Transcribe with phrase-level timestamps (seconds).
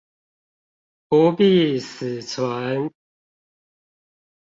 [1.09, 2.91] 不必死存